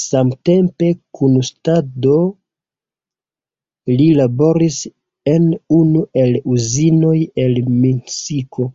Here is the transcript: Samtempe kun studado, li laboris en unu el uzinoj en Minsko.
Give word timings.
Samtempe 0.00 0.90
kun 1.18 1.34
studado, 1.48 2.12
li 4.02 4.06
laboris 4.20 4.78
en 5.34 5.50
unu 5.82 6.06
el 6.24 6.40
uzinoj 6.56 7.18
en 7.48 7.60
Minsko. 7.82 8.72